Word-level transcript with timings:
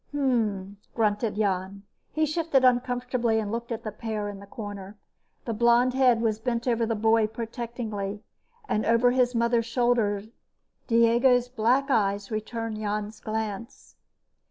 "Mmm," 0.11 0.77
grunted 0.95 1.35
Jan. 1.35 1.83
He 2.11 2.25
shifted 2.25 2.65
uncomfortably 2.65 3.37
and 3.37 3.51
looked 3.51 3.71
at 3.71 3.83
the 3.83 3.91
pair 3.91 4.29
in 4.29 4.39
the 4.39 4.47
corner. 4.47 4.97
The 5.45 5.53
blonde 5.53 5.93
head 5.93 6.21
was 6.23 6.39
bent 6.39 6.67
over 6.67 6.87
the 6.87 6.95
boy 6.95 7.27
protectingly, 7.27 8.23
and 8.67 8.83
over 8.83 9.11
his 9.11 9.35
mother's 9.35 9.67
shoulder 9.67 10.23
Diego's 10.87 11.49
black 11.49 11.91
eyes 11.91 12.31
returned 12.31 12.77
Jan's 12.77 13.19
glance. 13.19 13.95